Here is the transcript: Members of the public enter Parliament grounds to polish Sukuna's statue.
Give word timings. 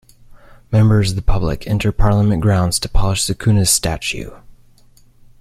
Members 0.71 1.11
of 1.11 1.15
the 1.15 1.21
public 1.21 1.67
enter 1.67 1.91
Parliament 1.91 2.41
grounds 2.41 2.79
to 2.79 2.89
polish 2.89 3.23
Sukuna's 3.23 3.69
statue. 3.69 4.31